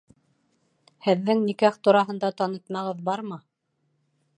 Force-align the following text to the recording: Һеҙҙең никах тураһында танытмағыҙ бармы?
Һеҙҙең 1.09 1.45
никах 1.51 1.79
тураһында 1.89 2.35
танытмағыҙ 2.41 3.05
бармы? 3.13 3.41